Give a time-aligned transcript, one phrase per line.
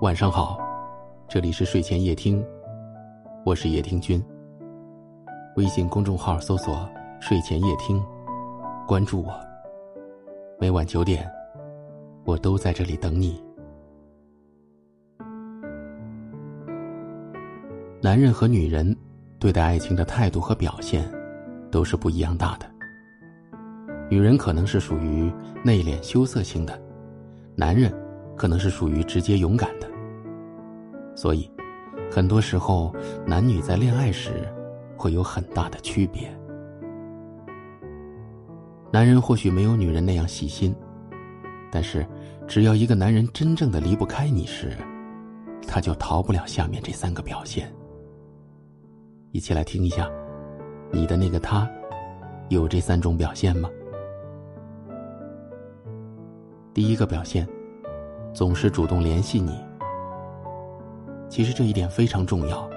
[0.00, 0.56] 晚上好，
[1.26, 2.40] 这里是睡前夜听，
[3.44, 4.22] 我是夜听君。
[5.56, 6.88] 微信公众号搜索
[7.18, 8.00] “睡前夜听”，
[8.86, 9.34] 关注我。
[10.60, 11.28] 每晚九点，
[12.24, 13.42] 我都在这里等你。
[18.00, 18.96] 男人和女人
[19.40, 21.10] 对待爱情的态度和表现
[21.72, 22.70] 都是不一样大的。
[24.08, 25.28] 女人可能是属于
[25.64, 26.80] 内敛羞涩型的，
[27.56, 27.92] 男人
[28.36, 29.87] 可能是属于直接勇敢的。
[31.18, 31.50] 所以，
[32.08, 32.94] 很多时候
[33.26, 34.48] 男女在恋爱时
[34.96, 36.32] 会有很大的区别。
[38.92, 40.72] 男人或许没有女人那样细心，
[41.72, 42.06] 但是
[42.46, 44.70] 只要一个男人真正的离不开你时，
[45.66, 47.68] 他就逃不了下面这三个表现。
[49.32, 50.08] 一起来听一下，
[50.92, 51.68] 你的那个他
[52.48, 53.68] 有这三种表现吗？
[56.72, 57.44] 第一个表现，
[58.32, 59.67] 总是主动联系你。
[61.28, 62.68] 其实这一点非常重要，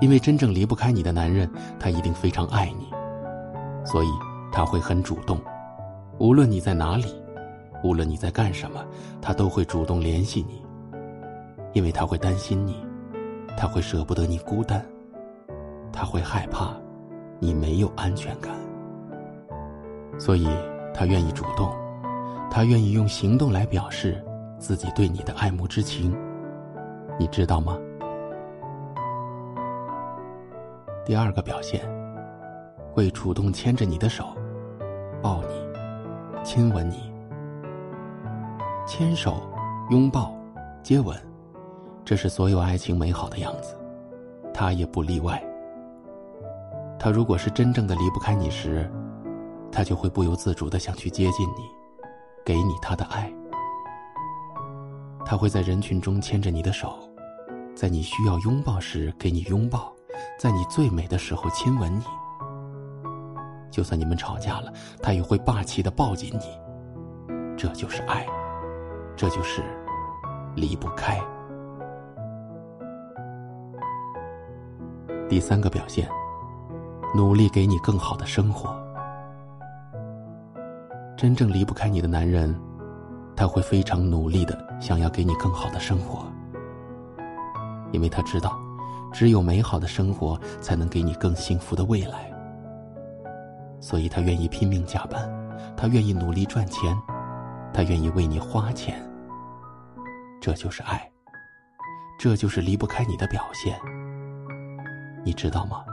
[0.00, 2.86] 因为真正离不开你的男人，他一定非常爱你，
[3.84, 4.08] 所以
[4.52, 5.40] 他会很主动，
[6.18, 7.06] 无论你在哪里，
[7.82, 8.84] 无论你在干什么，
[9.22, 10.62] 他都会主动联系你，
[11.72, 12.76] 因为他会担心你，
[13.56, 14.84] 他会舍不得你孤单，
[15.92, 16.76] 他会害怕
[17.38, 18.52] 你没有安全感，
[20.18, 20.48] 所以
[20.92, 21.72] 他愿意主动，
[22.50, 24.20] 他愿意用行动来表示
[24.58, 26.12] 自己对你的爱慕之情。
[27.18, 27.78] 你知道吗？
[31.04, 31.80] 第二个表现，
[32.92, 34.24] 会主动牵着你的手，
[35.22, 35.54] 抱你，
[36.42, 37.12] 亲吻你。
[38.86, 39.42] 牵手、
[39.90, 40.34] 拥抱、
[40.82, 41.16] 接吻，
[42.04, 43.76] 这是所有爱情美好的样子，
[44.52, 45.42] 他也不例外。
[46.98, 48.90] 他如果是真正的离不开你时，
[49.70, 51.62] 他就会不由自主的想去接近你，
[52.44, 53.32] 给你他的爱。
[55.24, 56.98] 他会在人群中牵着你的手，
[57.74, 59.92] 在你需要拥抱时给你拥抱，
[60.38, 62.04] 在你最美的时候亲吻你。
[63.70, 66.58] 就算你们吵架了，他也会霸气的抱紧你。
[67.56, 68.26] 这就是爱，
[69.16, 69.62] 这就是
[70.54, 71.20] 离不开。
[75.28, 76.08] 第三个表现，
[77.14, 78.76] 努力给你更好的生活。
[81.16, 82.54] 真正离不开你的男人。
[83.36, 86.24] 他会非常努力的想要给你更好的生活，
[87.92, 88.58] 因为他知道，
[89.12, 92.32] 只有美好的生活才能给你更幸福的未来。
[93.80, 95.28] 所以他愿意拼命加班，
[95.76, 96.96] 他愿意努力赚钱，
[97.72, 99.00] 他愿意为你花钱。
[100.40, 101.10] 这就是爱，
[102.18, 103.78] 这就是离不开你的表现。
[105.24, 105.84] 你知道吗？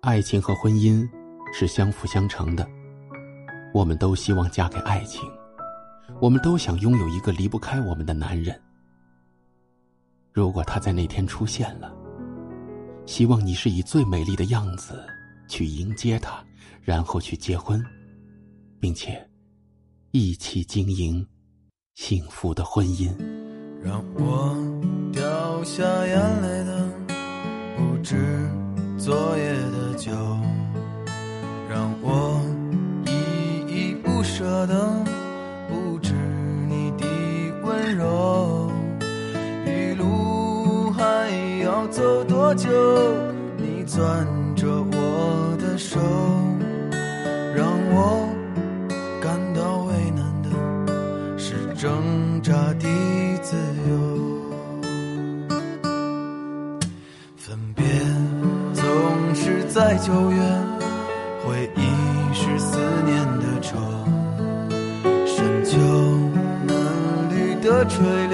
[0.00, 1.08] 爱情和婚姻
[1.52, 2.66] 是相辅相成的。
[3.74, 5.28] 我们都希望嫁给爱情，
[6.20, 8.58] 我们都想拥有一个离不开我们的男人。
[10.32, 11.92] 如果他在那天出现了，
[13.04, 15.04] 希望你是以最美丽的样子
[15.48, 16.40] 去迎接他，
[16.82, 17.84] 然后去结婚，
[18.78, 19.28] 并且
[20.12, 21.26] 一起经营
[21.96, 23.12] 幸福的婚姻。
[23.82, 24.56] 让我
[25.12, 26.88] 掉下眼泪的
[27.76, 28.48] 不止
[28.96, 30.12] 昨夜的酒，
[34.44, 34.74] 舍得
[35.70, 36.12] 不知
[36.68, 37.06] 你的
[37.62, 38.70] 温柔，
[39.64, 41.30] 一路还
[41.62, 42.68] 要走多久？
[43.56, 44.26] 你攥
[67.86, 68.33] 的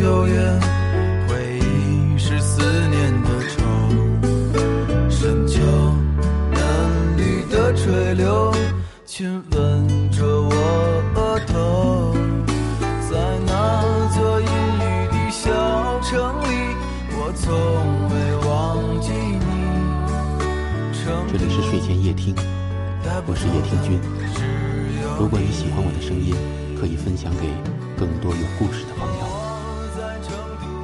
[0.00, 0.60] 久远
[1.28, 3.60] 回忆是思念的愁，
[5.10, 5.60] 深秋，
[6.54, 8.50] 嫩绿的垂柳
[9.04, 10.54] 亲吻着我
[11.16, 12.14] 额头。
[13.10, 13.52] 在那
[14.16, 15.50] 座阴雨的小
[16.00, 16.74] 城里，
[17.12, 17.52] 我从
[18.08, 18.14] 未
[18.48, 18.50] 忘
[19.02, 19.44] 记你。
[21.30, 22.34] 这里是睡前夜听，
[23.26, 24.00] 我是夜听君。
[25.18, 26.34] 如果你喜欢我的声音，
[26.80, 27.52] 可以分享给
[27.98, 29.09] 更多有故事的朋友。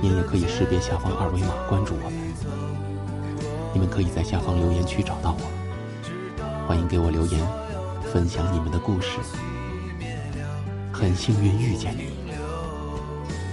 [0.03, 2.13] 您也可以识别下方二维码关注我们。
[3.73, 5.41] 你们可以在下方留言区找到我，
[6.67, 7.41] 欢迎给我留言，
[8.13, 9.19] 分享你们的故事。
[10.93, 12.13] 很幸运遇见你，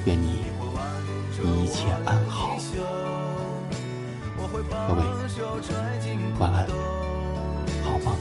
[0.05, 0.43] 愿你
[1.63, 2.57] 一切安好。
[4.87, 5.01] 各位，
[6.39, 6.67] 晚安，
[7.83, 8.15] 好梦。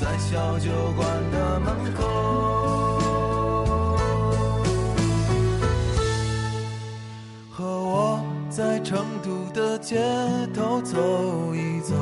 [0.00, 2.02] 在小酒馆的门口，
[7.56, 8.20] 和我
[8.50, 9.96] 在成都的街
[10.52, 11.94] 头走一走。